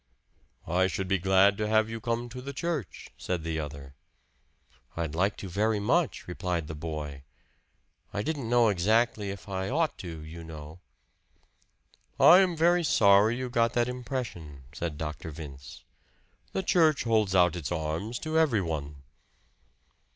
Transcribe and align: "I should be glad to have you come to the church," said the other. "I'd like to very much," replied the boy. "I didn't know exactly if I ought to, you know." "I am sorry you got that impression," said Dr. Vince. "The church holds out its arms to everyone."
"I 0.65 0.87
should 0.87 1.07
be 1.07 1.19
glad 1.19 1.59
to 1.59 1.67
have 1.67 1.87
you 1.87 2.01
come 2.01 2.27
to 2.29 2.41
the 2.41 2.53
church," 2.53 3.09
said 3.19 3.43
the 3.43 3.59
other. 3.59 3.93
"I'd 4.97 5.13
like 5.13 5.37
to 5.37 5.47
very 5.47 5.79
much," 5.79 6.27
replied 6.27 6.65
the 6.67 6.73
boy. 6.73 7.21
"I 8.11 8.23
didn't 8.23 8.49
know 8.49 8.69
exactly 8.69 9.29
if 9.29 9.47
I 9.47 9.69
ought 9.69 9.99
to, 9.99 10.23
you 10.23 10.43
know." 10.43 10.79
"I 12.19 12.39
am 12.39 12.57
sorry 12.83 13.37
you 13.37 13.47
got 13.51 13.73
that 13.73 13.87
impression," 13.87 14.63
said 14.73 14.97
Dr. 14.97 15.29
Vince. 15.29 15.83
"The 16.51 16.63
church 16.63 17.03
holds 17.03 17.35
out 17.35 17.55
its 17.55 17.71
arms 17.71 18.17
to 18.25 18.39
everyone." 18.39 19.03